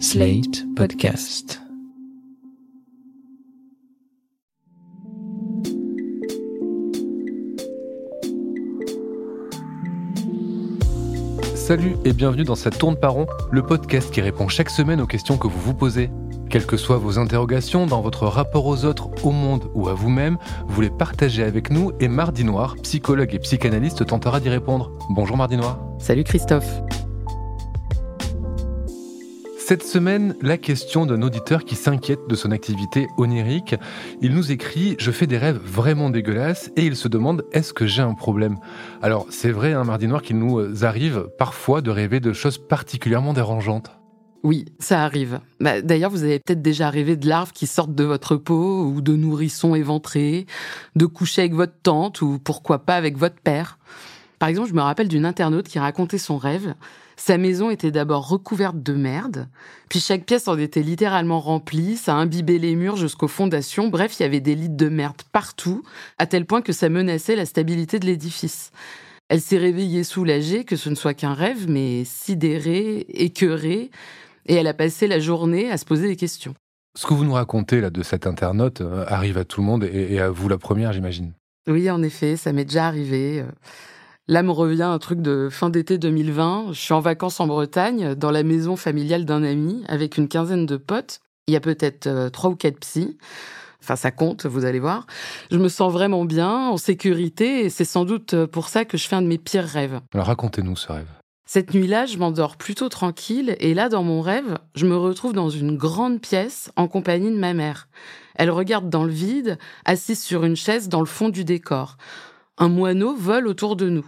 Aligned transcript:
Slate 0.00 0.64
Podcast. 0.74 1.60
Salut 11.54 11.94
et 12.04 12.12
bienvenue 12.12 12.44
dans 12.44 12.54
cette 12.54 12.76
tourne 12.76 12.96
par 12.96 13.12
rond, 13.12 13.26
le 13.52 13.62
podcast 13.62 14.10
qui 14.10 14.20
répond 14.20 14.48
chaque 14.48 14.68
semaine 14.68 15.00
aux 15.00 15.06
questions 15.06 15.38
que 15.38 15.46
vous 15.46 15.60
vous 15.60 15.74
posez. 15.74 16.10
Quelles 16.50 16.66
que 16.66 16.76
soient 16.76 16.98
vos 16.98 17.18
interrogations 17.18 17.86
dans 17.86 18.00
votre 18.00 18.26
rapport 18.26 18.66
aux 18.66 18.84
autres, 18.84 19.10
au 19.24 19.30
monde 19.30 19.70
ou 19.74 19.88
à 19.88 19.94
vous-même, 19.94 20.38
vous 20.66 20.80
les 20.80 20.90
partagez 20.90 21.44
avec 21.44 21.70
nous 21.70 21.92
et 22.00 22.08
Mardi 22.08 22.44
Noir, 22.44 22.74
psychologue 22.82 23.34
et 23.34 23.38
psychanalyste, 23.38 24.04
tentera 24.06 24.40
d'y 24.40 24.48
répondre. 24.48 24.90
Bonjour 25.10 25.36
Mardi 25.36 25.56
Noir. 25.56 25.78
Salut 25.98 26.24
Christophe. 26.24 26.82
Cette 29.66 29.82
semaine, 29.82 30.36
la 30.42 30.58
question 30.58 31.06
d'un 31.06 31.22
auditeur 31.22 31.64
qui 31.64 31.74
s'inquiète 31.74 32.28
de 32.28 32.34
son 32.34 32.50
activité 32.50 33.08
onirique. 33.16 33.74
Il 34.20 34.34
nous 34.34 34.52
écrit 34.52 34.94
Je 34.98 35.10
fais 35.10 35.26
des 35.26 35.38
rêves 35.38 35.56
vraiment 35.56 36.10
dégueulasses 36.10 36.70
et 36.76 36.84
il 36.84 36.96
se 36.96 37.08
demande 37.08 37.46
Est-ce 37.50 37.72
que 37.72 37.86
j'ai 37.86 38.02
un 38.02 38.12
problème? 38.12 38.58
Alors, 39.00 39.26
c'est 39.30 39.50
vrai, 39.50 39.72
un 39.72 39.84
mardi 39.84 40.06
noir, 40.06 40.20
qu'il 40.20 40.38
nous 40.38 40.84
arrive 40.84 41.30
parfois 41.38 41.80
de 41.80 41.90
rêver 41.90 42.20
de 42.20 42.34
choses 42.34 42.58
particulièrement 42.58 43.32
dérangeantes. 43.32 43.90
Oui, 44.42 44.66
ça 44.80 45.02
arrive. 45.02 45.40
Bah, 45.60 45.80
D'ailleurs, 45.80 46.10
vous 46.10 46.24
avez 46.24 46.40
peut-être 46.40 46.60
déjà 46.60 46.90
rêvé 46.90 47.16
de 47.16 47.26
larves 47.26 47.52
qui 47.52 47.66
sortent 47.66 47.94
de 47.94 48.04
votre 48.04 48.36
peau 48.36 48.84
ou 48.84 49.00
de 49.00 49.16
nourrissons 49.16 49.74
éventrés, 49.74 50.44
de 50.94 51.06
coucher 51.06 51.40
avec 51.40 51.54
votre 51.54 51.80
tante 51.82 52.20
ou 52.20 52.38
pourquoi 52.38 52.80
pas 52.80 52.96
avec 52.96 53.16
votre 53.16 53.40
père. 53.40 53.78
Par 54.38 54.50
exemple, 54.50 54.68
je 54.68 54.74
me 54.74 54.82
rappelle 54.82 55.08
d'une 55.08 55.24
internaute 55.24 55.68
qui 55.68 55.78
racontait 55.78 56.18
son 56.18 56.36
rêve. 56.36 56.74
Sa 57.16 57.38
maison 57.38 57.70
était 57.70 57.90
d'abord 57.90 58.28
recouverte 58.28 58.82
de 58.82 58.92
merde, 58.92 59.48
puis 59.88 60.00
chaque 60.00 60.24
pièce 60.24 60.48
en 60.48 60.58
était 60.58 60.82
littéralement 60.82 61.40
remplie, 61.40 61.96
ça 61.96 62.14
imbibait 62.14 62.58
les 62.58 62.74
murs 62.74 62.96
jusqu'aux 62.96 63.28
fondations, 63.28 63.88
bref, 63.88 64.18
il 64.18 64.22
y 64.24 64.26
avait 64.26 64.40
des 64.40 64.54
litres 64.54 64.76
de 64.76 64.88
merde 64.88 65.22
partout, 65.32 65.82
à 66.18 66.26
tel 66.26 66.44
point 66.44 66.62
que 66.62 66.72
ça 66.72 66.88
menaçait 66.88 67.36
la 67.36 67.46
stabilité 67.46 67.98
de 67.98 68.06
l'édifice. 68.06 68.72
Elle 69.28 69.40
s'est 69.40 69.58
réveillée 69.58 70.04
soulagée 70.04 70.64
que 70.64 70.76
ce 70.76 70.90
ne 70.90 70.94
soit 70.94 71.14
qu'un 71.14 71.34
rêve, 71.34 71.68
mais 71.68 72.04
sidérée, 72.04 73.06
écœurée, 73.08 73.90
et 74.46 74.54
elle 74.54 74.66
a 74.66 74.74
passé 74.74 75.06
la 75.06 75.20
journée 75.20 75.70
à 75.70 75.78
se 75.78 75.84
poser 75.84 76.08
des 76.08 76.16
questions. 76.16 76.54
Ce 76.96 77.06
que 77.06 77.14
vous 77.14 77.24
nous 77.24 77.32
racontez 77.32 77.80
là 77.80 77.90
de 77.90 78.02
cette 78.02 78.26
internaute 78.26 78.80
euh, 78.80 79.04
arrive 79.08 79.38
à 79.38 79.44
tout 79.44 79.60
le 79.60 79.66
monde 79.66 79.84
et, 79.84 80.14
et 80.14 80.20
à 80.20 80.30
vous 80.30 80.48
la 80.48 80.58
première, 80.58 80.92
j'imagine. 80.92 81.32
Oui, 81.66 81.90
en 81.90 82.02
effet, 82.02 82.36
ça 82.36 82.52
m'est 82.52 82.64
déjà 82.64 82.86
arrivé. 82.86 83.42
Euh, 84.28 84.32
Là 84.32 84.42
me 84.42 84.50
revient 84.50 84.82
un 84.82 84.98
truc 84.98 85.20
de 85.20 85.48
fin 85.50 85.70
d'été 85.70 85.98
2020. 85.98 86.68
Je 86.72 86.80
suis 86.80 86.94
en 86.94 87.00
vacances 87.00 87.40
en 87.40 87.46
Bretagne, 87.46 88.14
dans 88.14 88.30
la 88.30 88.42
maison 88.42 88.76
familiale 88.76 89.24
d'un 89.24 89.42
ami, 89.42 89.84
avec 89.88 90.16
une 90.16 90.28
quinzaine 90.28 90.66
de 90.66 90.76
potes. 90.76 91.20
Il 91.46 91.54
y 91.54 91.56
a 91.56 91.60
peut-être 91.60 92.06
euh, 92.06 92.30
trois 92.30 92.50
ou 92.50 92.56
quatre 92.56 92.80
psys. 92.80 93.18
Enfin, 93.82 93.96
ça 93.96 94.10
compte, 94.10 94.46
vous 94.46 94.64
allez 94.64 94.80
voir. 94.80 95.06
Je 95.50 95.58
me 95.58 95.68
sens 95.68 95.92
vraiment 95.92 96.24
bien, 96.24 96.68
en 96.68 96.78
sécurité, 96.78 97.66
et 97.66 97.70
c'est 97.70 97.84
sans 97.84 98.06
doute 98.06 98.46
pour 98.46 98.68
ça 98.68 98.86
que 98.86 98.96
je 98.96 99.06
fais 99.06 99.16
un 99.16 99.20
de 99.20 99.26
mes 99.26 99.36
pires 99.36 99.64
rêves. 99.64 100.00
Alors 100.14 100.26
racontez-nous 100.26 100.74
ce 100.74 100.90
rêve. 100.90 101.08
Cette 101.46 101.74
nuit-là, 101.74 102.06
je 102.06 102.16
m'endors 102.16 102.56
plutôt 102.56 102.88
tranquille, 102.88 103.56
et 103.60 103.74
là, 103.74 103.90
dans 103.90 104.02
mon 104.02 104.22
rêve, 104.22 104.56
je 104.74 104.86
me 104.86 104.96
retrouve 104.96 105.34
dans 105.34 105.50
une 105.50 105.76
grande 105.76 106.22
pièce 106.22 106.72
en 106.76 106.88
compagnie 106.88 107.30
de 107.30 107.36
ma 107.36 107.52
mère. 107.52 107.88
Elle 108.36 108.50
regarde 108.50 108.88
dans 108.88 109.04
le 109.04 109.12
vide, 109.12 109.58
assise 109.84 110.22
sur 110.22 110.44
une 110.44 110.56
chaise 110.56 110.88
dans 110.88 111.00
le 111.00 111.06
fond 111.06 111.28
du 111.28 111.44
décor. 111.44 111.98
Un 112.56 112.68
moineau 112.68 113.14
vole 113.14 113.46
autour 113.46 113.76
de 113.76 113.90
nous. 113.90 114.06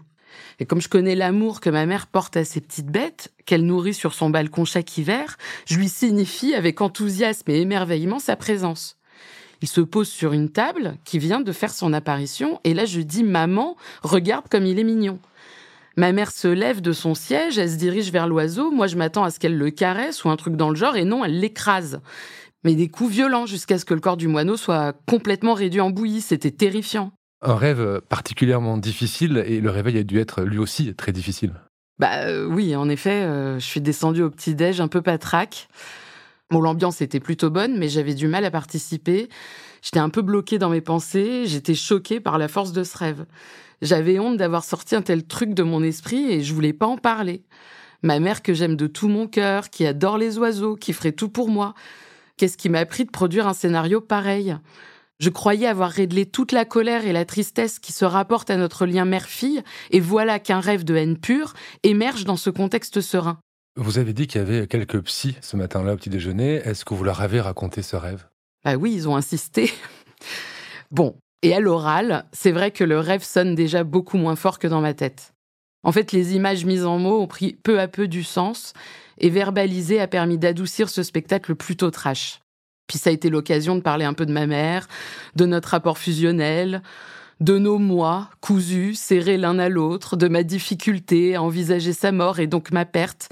Et 0.59 0.67
comme 0.67 0.81
je 0.81 0.89
connais 0.89 1.15
l'amour 1.15 1.61
que 1.61 1.71
ma 1.71 1.87
mère 1.87 2.07
porte 2.07 2.37
à 2.37 2.45
ses 2.45 2.61
petites 2.61 2.91
bêtes, 2.91 3.33
qu'elle 3.45 3.67
nourrit 3.67 3.95
sur 3.95 4.15
son 4.15 4.31
balcon 4.31 4.65
chaque 4.65 4.97
hiver, 4.99 5.37
je 5.67 5.77
lui 5.77 5.89
signifie 5.89 6.55
avec 6.55 6.81
enthousiasme 6.81 7.51
et 7.51 7.61
émerveillement 7.61 8.19
sa 8.19 8.37
présence. 8.37 8.97
Il 9.63 9.69
se 9.69 9.81
pose 9.81 10.09
sur 10.09 10.33
une 10.33 10.51
table 10.51 10.97
qui 11.05 11.19
vient 11.19 11.41
de 11.41 11.53
faire 11.53 11.73
son 11.73 11.93
apparition, 11.93 12.61
et 12.65 12.75
là 12.75 12.85
je 12.85 13.01
dis 13.01 13.25
Maman, 13.25 13.77
regarde 14.03 14.49
comme 14.51 14.67
il 14.67 14.79
est 14.79 14.85
mignon. 14.85 15.19
Ma 15.97 16.13
mère 16.13 16.31
se 16.31 16.49
lève 16.49 16.83
de 16.83 16.93
son 16.93 17.15
siège, 17.15 17.57
elle 17.57 17.71
se 17.71 17.77
dirige 17.77 18.13
vers 18.13 18.29
l'oiseau, 18.29 18.71
moi 18.71 18.87
je 18.87 18.97
m'attends 18.97 19.25
à 19.25 19.31
ce 19.31 19.39
qu'elle 19.39 19.57
le 19.57 19.71
caresse 19.71 20.25
ou 20.25 20.29
un 20.29 20.37
truc 20.37 20.57
dans 20.57 20.69
le 20.69 20.77
genre, 20.77 20.97
et 20.97 21.05
non, 21.05 21.25
elle 21.25 21.41
l'écrase. 21.41 22.01
Mais 22.65 22.75
des 22.75 22.89
coups 22.89 23.13
violents 23.13 23.47
jusqu'à 23.47 23.79
ce 23.79 23.87
que 23.87 23.95
le 23.95 24.01
corps 24.01 24.19
du 24.19 24.29
moineau 24.29 24.57
soit 24.57 24.95
complètement 25.07 25.55
réduit 25.55 25.81
en 25.81 25.91
bouillie, 25.91 26.21
c'était 26.21 26.51
terrifiant. 26.51 27.13
Un 27.43 27.57
rêve 27.57 28.01
particulièrement 28.09 28.79
difficile 28.79 29.43
et 29.47 29.61
le 29.61 29.71
réveil 29.71 29.99
a 29.99 30.03
dû 30.03 30.19
être 30.19 30.43
lui 30.43 30.59
aussi 30.59 30.95
très 30.95 31.13
difficile. 31.13 31.53
Bah 31.99 32.27
euh, 32.27 32.47
oui, 32.47 32.77
en 32.77 32.89
effet, 32.89 33.23
euh, 33.23 33.59
je 33.59 33.65
suis 33.65 33.81
descendue 33.81 34.23
au 34.23 34.31
petit-déj 34.31 34.81
un 34.81 34.89
peu 34.89 35.01
patraque. 35.01 35.69
Bon, 36.51 36.61
l'ambiance 36.61 37.01
était 37.01 37.21
plutôt 37.21 37.51
bonne, 37.51 37.79
mais 37.79 37.89
j'avais 37.89 38.15
du 38.15 38.29
mal 38.29 38.45
à 38.45 38.51
participer. 38.51 39.29
J'étais 39.83 39.99
un 39.99 40.11
peu 40.11 40.23
bloquée 40.23 40.59
dans 40.59 40.69
mes 40.69 40.81
pensées, 40.81 41.47
j'étais 41.47 41.75
choquée 41.75 42.21
par 42.21 42.39
la 42.39 42.49
force 42.49 42.73
de 42.73 42.85
ce 42.85 42.97
rêve. 42.99 43.27
J'avais 43.83 44.19
honte 44.19 44.37
d'avoir 44.37 44.65
sorti 44.65 44.95
un 44.95 45.03
tel 45.03 45.27
truc 45.27 45.55
de 45.55 45.63
mon 45.63 45.83
esprit 45.83 46.31
et 46.31 46.43
je 46.43 46.55
voulais 46.55 46.73
pas 46.73 46.87
en 46.87 46.97
parler. 46.97 47.45
Ma 48.03 48.21
mère 48.21 48.43
que 48.43 48.55
j'aime 48.55 48.77
de 48.77 48.87
tout 48.87 49.09
mon 49.09 49.27
cœur, 49.27 49.71
qui 49.71 49.87
adore 49.87 50.19
les 50.19 50.39
oiseaux, 50.39 50.77
qui 50.77 50.93
ferait 50.93 51.13
tout 51.13 51.29
pour 51.29 51.49
moi. 51.49 51.75
Qu'est-ce 52.37 52.59
qui 52.59 52.69
m'a 52.69 52.81
appris 52.81 53.05
de 53.05 53.11
produire 53.11 53.49
un 53.49 53.55
scénario 53.55 54.01
pareil? 54.01 54.57
Je 55.19 55.31
croyais 55.31 55.67
avoir 55.67 55.91
réglé 55.91 56.27
toute 56.27 56.53
la 56.53 56.65
colère 56.65 57.07
et 57.07 57.13
la 57.13 57.25
tristesse 57.25 57.79
qui 57.79 57.93
se 57.93 58.05
rapportent 58.05 58.51
à 58.51 58.57
notre 58.57 58.87
lien 58.87 59.05
mère-fille, 59.05 59.63
et 59.91 60.01
voilà 60.01 60.39
qu'un 60.39 60.61
rêve 60.61 60.85
de 60.85 60.95
haine 60.95 61.19
pure 61.19 61.55
émerge 61.83 62.25
dans 62.25 62.37
ce 62.37 62.51
contexte 62.51 63.01
serein. 63.01 63.39
Vous 63.77 63.99
avez 63.99 64.13
dit 64.13 64.27
qu'il 64.27 64.41
y 64.41 64.45
avait 64.45 64.67
quelques 64.67 65.03
psys 65.03 65.37
ce 65.43 65.57
matin-là 65.57 65.95
au 65.95 65.97
petit 65.97 66.11
déjeuner. 66.11 66.55
Est-ce 66.55 66.85
que 66.85 66.95
vous 66.95 67.05
leur 67.05 67.21
avez 67.21 67.41
raconté 67.41 67.83
ce 67.83 67.97
rêve? 67.97 68.27
Bah 68.65 68.77
oui, 68.77 68.93
ils 68.95 69.09
ont 69.09 69.17
insisté. 69.17 69.71
bon, 70.91 71.17
et 71.43 71.55
à 71.55 71.61
l'oral, 71.61 72.25
c'est 72.33 72.53
vrai 72.53 72.71
que 72.71 72.85
le 72.85 72.99
rêve 72.99 73.23
sonne 73.23 73.55
déjà 73.55 73.85
beaucoup 73.85 74.17
moins 74.17 74.37
fort 74.37 74.59
que 74.59 74.67
dans 74.67 74.81
ma 74.81 74.95
tête. 74.95 75.35
En 75.83 75.93
fait, 75.93 76.13
les 76.13 76.35
images 76.35 76.65
mises 76.65 76.85
en 76.85 76.99
mots 76.99 77.21
ont 77.21 77.27
pris 77.27 77.53
peu 77.63 77.79
à 77.79 77.87
peu 77.87 78.09
du 78.09 78.25
sens, 78.25 78.73
et 79.19 79.31
verbaliser 79.31 80.01
a 80.01 80.09
permis 80.09 80.39
d'adoucir 80.39 80.89
ce 80.89 81.03
spectacle 81.03 81.55
plutôt 81.55 81.91
trash. 81.91 82.41
Puis 82.87 82.99
ça 82.99 83.11
a 83.11 83.13
été 83.13 83.31
l'occasion 83.31 83.77
de 83.77 83.81
parler 83.81 84.05
un 84.05 84.15
peu 84.15 84.27
de 84.27 84.33
ma 84.33 84.47
mère, 84.47 84.87
de 85.35 85.47
notre 85.47 85.71
rapport 85.71 85.99
fusionnel, 85.99 86.83
de 87.41 87.59
nos 87.59 87.79
mois 87.79 88.31
cousus, 88.41 88.99
serrés 88.99 89.37
l'un 89.37 89.59
à 89.59 89.69
l'autre, 89.69 90.17
de 90.17 90.29
ma 90.29 90.43
difficulté 90.43 91.35
à 91.35 91.43
envisager 91.43 91.93
sa 91.93 92.13
mort 92.13 92.39
et 92.39 92.47
donc 92.47 92.73
ma 92.73 92.85
perte, 92.85 93.29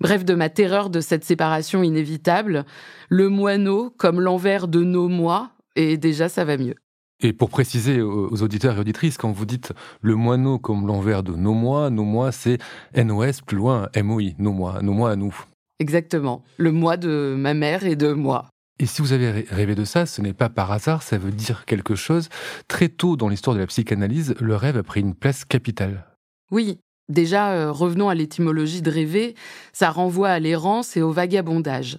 bref 0.00 0.24
de 0.24 0.34
ma 0.34 0.48
terreur 0.48 0.90
de 0.90 1.00
cette 1.00 1.24
séparation 1.24 1.82
inévitable, 1.82 2.64
le 3.08 3.28
moineau 3.28 3.92
comme 3.96 4.20
l'envers 4.20 4.68
de 4.68 4.82
nos 4.82 5.08
mois, 5.08 5.50
et 5.76 5.96
déjà 5.96 6.28
ça 6.28 6.44
va 6.44 6.56
mieux. 6.56 6.76
Et 7.22 7.34
pour 7.34 7.50
préciser 7.50 8.00
aux 8.00 8.42
auditeurs 8.42 8.76
et 8.76 8.80
auditrices, 8.80 9.18
quand 9.18 9.30
vous 9.30 9.44
dites 9.44 9.74
le 10.00 10.14
moineau 10.14 10.58
comme 10.58 10.86
l'envers 10.86 11.22
de 11.22 11.34
nos 11.34 11.52
mois, 11.52 11.90
nos 11.90 12.04
mois 12.04 12.32
c'est 12.32 12.58
NOS 12.96 13.42
plus 13.46 13.58
loin, 13.58 13.88
MOI, 14.02 14.30
nos 14.38 14.52
mois, 14.52 14.80
nos 14.80 14.92
mois 14.92 15.10
à 15.10 15.16
nous. 15.16 15.34
Exactement, 15.80 16.44
le 16.56 16.72
moi 16.72 16.96
de 16.96 17.34
ma 17.36 17.52
mère 17.52 17.84
et 17.84 17.96
de 17.96 18.12
moi. 18.12 18.48
Et 18.80 18.86
si 18.86 19.02
vous 19.02 19.12
avez 19.12 19.44
rêvé 19.50 19.74
de 19.74 19.84
ça, 19.84 20.06
ce 20.06 20.22
n'est 20.22 20.32
pas 20.32 20.48
par 20.48 20.72
hasard, 20.72 21.02
ça 21.02 21.18
veut 21.18 21.32
dire 21.32 21.66
quelque 21.66 21.94
chose. 21.94 22.30
Très 22.66 22.88
tôt 22.88 23.14
dans 23.14 23.28
l'histoire 23.28 23.54
de 23.54 23.60
la 23.60 23.66
psychanalyse, 23.66 24.34
le 24.40 24.56
rêve 24.56 24.78
a 24.78 24.82
pris 24.82 25.00
une 25.00 25.14
place 25.14 25.44
capitale. 25.44 26.06
Oui, 26.50 26.78
déjà, 27.10 27.50
euh, 27.50 27.72
revenons 27.72 28.08
à 28.08 28.14
l'étymologie 28.14 28.80
de 28.80 28.90
rêver, 28.90 29.34
ça 29.74 29.90
renvoie 29.90 30.30
à 30.30 30.38
l'errance 30.38 30.96
et 30.96 31.02
au 31.02 31.12
vagabondage. 31.12 31.98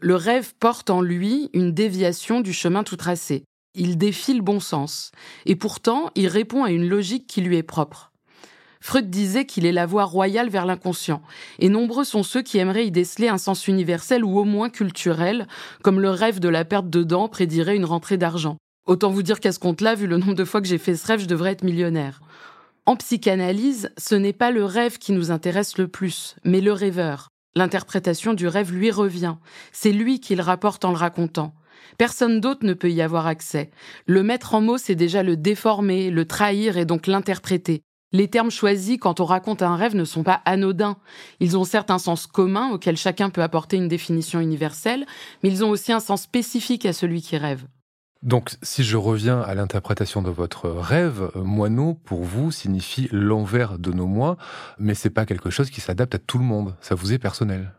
Le 0.00 0.14
rêve 0.14 0.54
porte 0.58 0.88
en 0.88 1.02
lui 1.02 1.50
une 1.52 1.74
déviation 1.74 2.40
du 2.40 2.54
chemin 2.54 2.82
tout 2.82 2.96
tracé. 2.96 3.44
Il 3.74 3.98
défie 3.98 4.32
le 4.32 4.42
bon 4.42 4.58
sens. 4.58 5.10
Et 5.44 5.54
pourtant, 5.54 6.10
il 6.14 6.28
répond 6.28 6.64
à 6.64 6.70
une 6.70 6.88
logique 6.88 7.26
qui 7.26 7.42
lui 7.42 7.58
est 7.58 7.62
propre. 7.62 8.10
Freud 8.86 9.10
disait 9.10 9.46
qu'il 9.46 9.66
est 9.66 9.72
la 9.72 9.84
voie 9.84 10.04
royale 10.04 10.48
vers 10.48 10.64
l'inconscient, 10.64 11.20
et 11.58 11.68
nombreux 11.68 12.04
sont 12.04 12.22
ceux 12.22 12.42
qui 12.42 12.58
aimeraient 12.58 12.86
y 12.86 12.92
déceler 12.92 13.26
un 13.26 13.36
sens 13.36 13.66
universel 13.66 14.24
ou 14.24 14.38
au 14.38 14.44
moins 14.44 14.70
culturel, 14.70 15.48
comme 15.82 15.98
le 15.98 16.10
rêve 16.10 16.38
de 16.38 16.48
la 16.48 16.64
perte 16.64 16.88
de 16.88 17.02
dents 17.02 17.26
prédirait 17.26 17.74
une 17.74 17.84
rentrée 17.84 18.16
d'argent. 18.16 18.58
Autant 18.86 19.10
vous 19.10 19.24
dire 19.24 19.40
qu'à 19.40 19.50
ce 19.50 19.58
compte-là, 19.58 19.96
vu 19.96 20.06
le 20.06 20.18
nombre 20.18 20.34
de 20.34 20.44
fois 20.44 20.60
que 20.60 20.68
j'ai 20.68 20.78
fait 20.78 20.94
ce 20.94 21.04
rêve, 21.04 21.18
je 21.18 21.26
devrais 21.26 21.50
être 21.50 21.64
millionnaire. 21.64 22.20
En 22.86 22.94
psychanalyse, 22.94 23.90
ce 23.98 24.14
n'est 24.14 24.32
pas 24.32 24.52
le 24.52 24.64
rêve 24.64 24.98
qui 24.98 25.10
nous 25.10 25.32
intéresse 25.32 25.78
le 25.78 25.88
plus, 25.88 26.36
mais 26.44 26.60
le 26.60 26.72
rêveur. 26.72 27.26
L'interprétation 27.56 28.34
du 28.34 28.46
rêve 28.46 28.72
lui 28.72 28.92
revient. 28.92 29.34
C'est 29.72 29.90
lui 29.90 30.20
qui 30.20 30.36
le 30.36 30.44
rapporte 30.44 30.84
en 30.84 30.92
le 30.92 30.96
racontant. 30.96 31.56
Personne 31.98 32.40
d'autre 32.40 32.64
ne 32.64 32.72
peut 32.72 32.92
y 32.92 33.02
avoir 33.02 33.26
accès. 33.26 33.72
Le 34.06 34.22
mettre 34.22 34.54
en 34.54 34.60
mots, 34.60 34.78
c'est 34.78 34.94
déjà 34.94 35.24
le 35.24 35.36
déformer, 35.36 36.12
le 36.12 36.24
trahir 36.24 36.76
et 36.76 36.84
donc 36.84 37.08
l'interpréter. 37.08 37.82
Les 38.16 38.28
termes 38.28 38.50
choisis 38.50 38.96
quand 38.98 39.20
on 39.20 39.26
raconte 39.26 39.60
un 39.60 39.76
rêve 39.76 39.94
ne 39.94 40.06
sont 40.06 40.22
pas 40.22 40.40
anodins. 40.46 40.96
Ils 41.38 41.58
ont 41.58 41.64
certes 41.64 41.90
un 41.90 41.98
sens 41.98 42.26
commun 42.26 42.70
auquel 42.70 42.96
chacun 42.96 43.28
peut 43.28 43.42
apporter 43.42 43.76
une 43.76 43.88
définition 43.88 44.40
universelle, 44.40 45.04
mais 45.42 45.50
ils 45.50 45.62
ont 45.62 45.68
aussi 45.68 45.92
un 45.92 46.00
sens 46.00 46.22
spécifique 46.22 46.86
à 46.86 46.94
celui 46.94 47.20
qui 47.20 47.36
rêve. 47.36 47.66
Donc, 48.22 48.56
si 48.62 48.84
je 48.84 48.96
reviens 48.96 49.42
à 49.42 49.54
l'interprétation 49.54 50.22
de 50.22 50.30
votre 50.30 50.70
rêve, 50.70 51.30
moineau, 51.34 51.92
pour 51.92 52.22
vous, 52.22 52.50
signifie 52.50 53.10
l'envers 53.12 53.78
de 53.78 53.92
nos 53.92 54.06
mois, 54.06 54.38
mais 54.78 54.94
c'est 54.94 55.10
pas 55.10 55.26
quelque 55.26 55.50
chose 55.50 55.68
qui 55.68 55.82
s'adapte 55.82 56.14
à 56.14 56.18
tout 56.18 56.38
le 56.38 56.44
monde. 56.44 56.74
Ça 56.80 56.94
vous 56.94 57.12
est 57.12 57.18
personnel. 57.18 57.74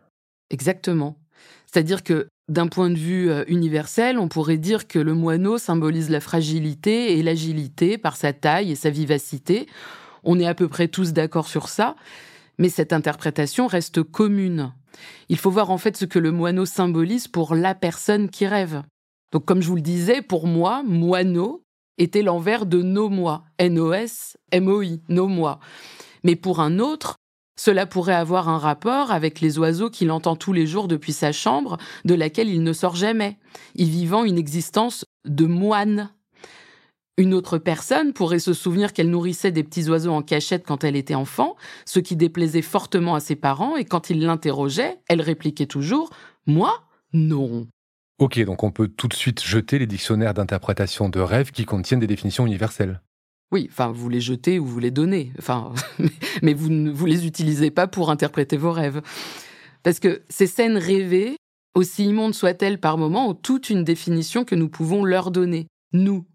Exactement. 0.52 1.18
C'est-à-dire 1.66 2.04
que 2.04 2.28
d'un 2.48 2.68
point 2.68 2.92
de 2.92 2.96
vue 3.00 3.32
euh, 3.32 3.44
universel, 3.48 4.20
on 4.20 4.28
pourrait 4.28 4.58
dire 4.58 4.88
que 4.88 5.00
le 5.00 5.16
moineau 5.16 5.58
symbolise 5.58 6.12
la 6.12 6.20
fragilité 6.20 7.18
et 7.18 7.24
l'agilité 7.24 7.98
par 7.98 8.16
sa 8.16 8.34
taille 8.34 8.72
et 8.72 8.76
sa 8.76 8.92
vivacité. 8.92 9.68
On 10.24 10.40
est 10.40 10.48
à 10.48 10.56
peu 10.56 10.68
près 10.68 10.88
tous 10.88 11.14
d'accord 11.14 11.48
sur 11.48 11.70
ça, 11.70 11.96
mais 12.58 12.70
cette 12.70 12.94
interprétation 12.94 13.68
reste 13.68 14.04
commune. 14.04 14.74
Il 15.30 15.38
faut 15.38 15.52
voir 15.52 15.70
en 15.70 15.78
fait 15.78 15.96
ce 15.98 16.06
que 16.06 16.20
le 16.20 16.32
moineau 16.32 16.66
symbolise 16.66 17.28
pour 17.28 17.56
la 17.56 17.76
personne 17.76 18.30
qui 18.30 18.48
rêve. 18.48 18.82
Donc 19.32 19.46
comme 19.46 19.62
je 19.62 19.68
vous 19.68 19.76
le 19.76 19.82
disais, 19.82 20.22
pour 20.22 20.48
moi, 20.48 20.84
moineau 20.84 21.64
était 21.98 22.22
l'envers 22.22 22.66
de 22.66 22.82
nos 22.82 23.10
moi, 23.10 23.44
N-O-S, 23.58 24.38
M-O-I, 24.52 25.02
nos 25.10 25.28
moi. 25.28 25.60
Mais 26.24 26.36
pour 26.36 26.60
un 26.60 26.80
autre, 26.80 27.16
cela 27.60 27.88
pourrait 27.88 28.14
avoir 28.14 28.50
un 28.50 28.60
rapport 28.60 29.12
avec 29.12 29.42
les 29.42 29.58
oiseaux 29.58 29.90
qu'il 29.90 30.12
entend 30.12 30.36
tous 30.36 30.54
les 30.54 30.68
jours 30.68 30.88
depuis 30.88 31.14
sa 31.14 31.32
chambre, 31.32 31.78
de 32.06 32.14
laquelle 32.14 32.50
il 32.50 32.62
ne 32.62 32.74
sort 32.74 32.96
jamais, 32.96 33.38
y 33.76 33.86
vivant 33.86 34.24
une 34.24 34.38
existence 34.38 35.06
de 35.26 35.46
moine. 35.46 36.12
Une 37.20 37.34
autre 37.34 37.58
personne 37.58 38.14
pourrait 38.14 38.38
se 38.38 38.54
souvenir 38.54 38.94
qu'elle 38.94 39.10
nourrissait 39.10 39.52
des 39.52 39.64
petits 39.64 39.90
oiseaux 39.90 40.12
en 40.12 40.22
cachette 40.22 40.64
quand 40.68 40.84
elle 40.84 40.96
était 40.96 41.16
enfant, 41.16 41.56
ce 41.86 42.00
qui 42.00 42.16
déplaisait 42.16 42.62
fortement 42.62 43.16
à 43.16 43.20
ses 43.20 43.36
parents, 43.36 43.76
et 43.76 43.86
quand 43.86 44.12
ils 44.12 44.22
l'interrogeaient, 44.22 45.00
elle 45.10 45.22
répliquait 45.22 45.66
toujours 45.66 46.12
Moi 46.46 46.84
Non. 47.14 47.68
Ok, 48.20 48.40
donc 48.46 48.64
on 48.64 48.70
peut 48.70 48.88
tout 48.88 49.08
de 49.08 49.16
suite 49.16 49.44
jeter 49.44 49.80
les 49.80 49.88
dictionnaires 49.88 50.36
d'interprétation 50.36 51.10
de 51.10 51.20
rêves 51.20 51.52
qui 51.52 51.66
contiennent 51.66 52.00
des 52.00 52.08
définitions 52.08 52.46
universelles. 52.46 53.02
Oui, 53.52 53.68
enfin, 53.72 53.92
vous 53.92 54.10
les 54.10 54.22
jetez 54.22 54.60
ou 54.60 54.66
vous 54.66 54.80
les 54.80 54.92
donnez. 54.92 55.32
Enfin, 55.40 55.74
mais 56.44 56.54
vous 56.54 56.70
ne 56.70 56.92
vous 56.92 57.06
les 57.08 57.26
utilisez 57.26 57.72
pas 57.72 57.88
pour 57.88 58.12
interpréter 58.12 58.58
vos 58.58 58.72
rêves. 58.72 59.02
Parce 59.82 60.00
que 60.00 60.22
ces 60.30 60.48
scènes 60.48 60.78
rêvées, 60.78 61.38
aussi 61.74 62.06
immondes 62.06 62.36
soient-elles 62.36 62.80
par 62.80 62.98
moments, 62.98 63.30
ont 63.30 63.34
toute 63.34 63.72
une 63.72 63.84
définition 63.84 64.44
que 64.44 64.56
nous 64.56 64.70
pouvons 64.70 65.04
leur 65.04 65.32
donner. 65.32 65.68
Nous. 65.94 66.26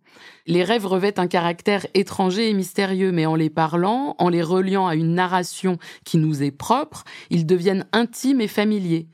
Les 0.46 0.64
rêves 0.64 0.86
revêtent 0.86 1.18
un 1.18 1.28
caractère 1.28 1.86
étranger 1.94 2.50
et 2.50 2.54
mystérieux, 2.54 3.12
mais 3.12 3.26
en 3.26 3.34
les 3.34 3.50
parlant, 3.50 4.16
en 4.18 4.28
les 4.28 4.42
reliant 4.42 4.86
à 4.86 4.94
une 4.94 5.14
narration 5.14 5.78
qui 6.04 6.18
nous 6.18 6.42
est 6.42 6.50
propre, 6.50 7.04
ils 7.30 7.46
deviennent 7.46 7.86
intimes 7.92 8.40
et 8.40 8.48
familiers. 8.48 9.08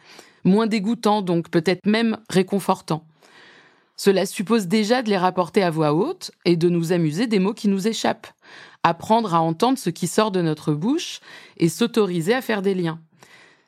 Moins 0.45 0.67
dégoûtants 0.67 1.23
donc, 1.23 1.51
peut-être 1.51 1.87
même 1.87 2.19
réconfortants. 2.31 3.05
Cela 3.97 4.27
suppose 4.27 4.69
déjà 4.69 5.03
de 5.03 5.11
les 5.11 5.17
rapporter 5.17 5.63
à 5.63 5.71
voix 5.71 5.93
haute 5.93 6.31
et 6.45 6.57
de 6.57 6.69
nous 6.69 6.93
amuser 6.93 7.27
des 7.27 7.41
mots 7.41 7.53
qui 7.53 7.67
nous 7.67 7.89
échappent, 7.89 8.29
apprendre 8.85 9.35
à 9.35 9.41
entendre 9.41 9.77
ce 9.77 9.91
qui 9.91 10.07
sort 10.07 10.31
de 10.31 10.41
notre 10.41 10.73
bouche 10.73 11.21
et 11.57 11.69
s'autoriser 11.69 12.33
à 12.33 12.41
faire 12.41 12.63
des 12.63 12.75
liens. 12.75 13.01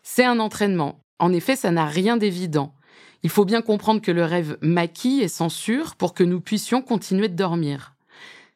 C'est 0.03 0.25
un 0.25 0.38
entraînement. 0.38 1.00
En 1.19 1.32
effet, 1.32 1.56
ça 1.56 1.73
n'a 1.73 1.85
rien 1.85 2.17
d'évident. 2.17 2.73
Il 3.22 3.31
faut 3.31 3.44
bien 3.44 3.62
comprendre 3.62 4.00
que 4.00 4.11
le 4.11 4.25
rêve 4.25 4.56
maquille 4.62 5.20
et 5.20 5.28
censure 5.28 5.96
pour 5.96 6.14
que 6.14 6.25
nous 6.25 6.40
puissions 6.40 6.81
continuer 6.81 7.28
de 7.28 7.37
dormir. 7.37 7.94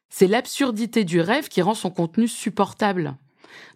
C'est 0.08 0.26
l'absurdité 0.26 1.04
du 1.04 1.20
rêve 1.20 1.48
qui 1.48 1.60
rend 1.60 1.74
son 1.74 1.90
contenu 1.90 2.28
supportable. 2.28 3.16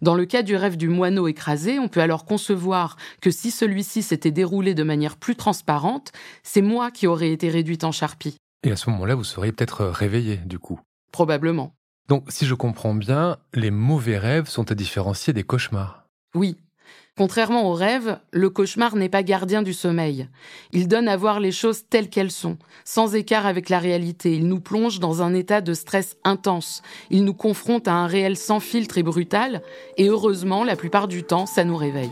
Dans 0.01 0.15
le 0.15 0.25
cas 0.25 0.41
du 0.41 0.55
rêve 0.55 0.77
du 0.77 0.87
moineau 0.89 1.27
écrasé, 1.27 1.79
on 1.79 1.87
peut 1.87 2.01
alors 2.01 2.25
concevoir 2.25 2.97
que 3.21 3.31
si 3.31 3.51
celui-ci 3.51 4.01
s'était 4.01 4.31
déroulé 4.31 4.73
de 4.73 4.83
manière 4.83 5.17
plus 5.17 5.35
transparente, 5.35 6.11
c'est 6.43 6.61
moi 6.61 6.91
qui 6.91 7.07
aurais 7.07 7.31
été 7.31 7.49
réduite 7.49 7.83
en 7.83 7.91
charpie. 7.91 8.35
Et 8.63 8.71
à 8.71 8.75
ce 8.75 8.89
moment-là, 8.89 9.15
vous 9.15 9.23
seriez 9.23 9.51
peut-être 9.51 9.85
réveillé, 9.85 10.37
du 10.37 10.59
coup. 10.59 10.79
Probablement. 11.11 11.73
Donc, 12.07 12.25
si 12.29 12.45
je 12.45 12.55
comprends 12.55 12.93
bien, 12.93 13.37
les 13.53 13.71
mauvais 13.71 14.17
rêves 14.17 14.47
sont 14.47 14.71
à 14.71 14.75
différencier 14.75 15.31
des 15.33 15.43
cauchemars. 15.43 16.05
Oui, 16.35 16.57
Contrairement 17.19 17.69
au 17.69 17.73
rêve, 17.73 18.17
le 18.31 18.49
cauchemar 18.49 18.95
n'est 18.95 19.09
pas 19.09 19.23
gardien 19.23 19.61
du 19.61 19.73
sommeil. 19.73 20.29
Il 20.71 20.87
donne 20.87 21.09
à 21.09 21.17
voir 21.17 21.41
les 21.41 21.51
choses 21.51 21.83
telles 21.89 22.07
qu'elles 22.09 22.31
sont, 22.31 22.57
sans 22.85 23.13
écart 23.13 23.45
avec 23.45 23.67
la 23.67 23.79
réalité. 23.79 24.33
Il 24.33 24.47
nous 24.47 24.61
plonge 24.61 25.01
dans 25.01 25.21
un 25.21 25.33
état 25.33 25.59
de 25.59 25.73
stress 25.73 26.15
intense. 26.23 26.81
Il 27.09 27.25
nous 27.25 27.33
confronte 27.33 27.89
à 27.89 27.93
un 27.93 28.07
réel 28.07 28.37
sans 28.37 28.61
filtre 28.61 28.99
et 28.99 29.03
brutal, 29.03 29.61
et 29.97 30.07
heureusement, 30.07 30.63
la 30.63 30.77
plupart 30.77 31.09
du 31.09 31.23
temps, 31.23 31.45
ça 31.45 31.65
nous 31.65 31.75
réveille. 31.75 32.11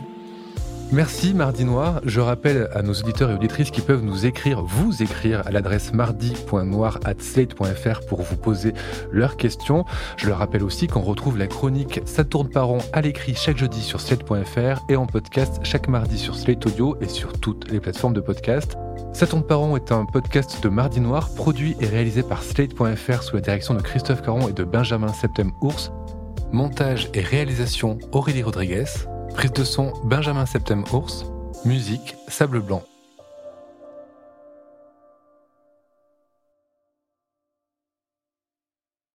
Merci 0.90 1.34
Mardi 1.34 1.66
Noir. 1.66 2.00
Je 2.04 2.18
rappelle 2.18 2.70
à 2.72 2.80
nos 2.80 2.94
auditeurs 2.94 3.30
et 3.30 3.34
auditrices 3.34 3.70
qui 3.70 3.82
peuvent 3.82 4.02
nous 4.02 4.24
écrire, 4.24 4.62
vous 4.62 5.02
écrire 5.02 5.46
à 5.46 5.50
l'adresse 5.50 5.92
mardi.noir@slate.fr 5.92 8.06
pour 8.06 8.22
vous 8.22 8.36
poser 8.36 8.72
leurs 9.12 9.36
questions. 9.36 9.84
Je 10.16 10.28
leur 10.28 10.38
rappelle 10.38 10.62
aussi 10.62 10.86
qu'on 10.86 11.02
retrouve 11.02 11.36
la 11.36 11.46
chronique 11.46 12.00
Ça 12.06 12.24
tourne 12.24 12.48
par 12.48 12.68
rond 12.68 12.78
à 12.94 13.02
l'écrit 13.02 13.34
chaque 13.34 13.58
jeudi 13.58 13.82
sur 13.82 14.00
slate.fr 14.00 14.80
et 14.88 14.96
en 14.96 15.04
podcast 15.04 15.60
chaque 15.62 15.88
mardi 15.88 16.16
sur 16.16 16.34
Slate 16.34 16.64
Audio 16.64 16.96
et 17.02 17.08
sur 17.08 17.38
toutes 17.38 17.70
les 17.70 17.80
plateformes 17.80 18.14
de 18.14 18.22
podcast. 18.22 18.78
Ça 19.12 19.26
tourne 19.26 19.42
par 19.42 19.58
rond 19.58 19.76
est 19.76 19.92
un 19.92 20.06
podcast 20.06 20.62
de 20.62 20.70
Mardi 20.70 21.00
Noir 21.00 21.28
produit 21.34 21.76
et 21.80 21.86
réalisé 21.86 22.22
par 22.22 22.42
slate.fr 22.42 23.22
sous 23.22 23.36
la 23.36 23.42
direction 23.42 23.74
de 23.74 23.82
Christophe 23.82 24.22
Caron 24.22 24.48
et 24.48 24.54
de 24.54 24.64
Benjamin 24.64 25.12
Septem-Ours. 25.12 25.92
Montage 26.50 27.10
et 27.12 27.20
réalisation 27.20 27.98
Aurélie 28.12 28.42
Rodriguez. 28.42 28.86
Prise 29.38 29.52
de 29.52 29.62
son 29.62 29.92
Benjamin 30.02 30.46
Septem 30.46 30.82
Ours. 30.92 31.24
Musique 31.64 32.16
Sable 32.26 32.58
Blanc. 32.58 32.82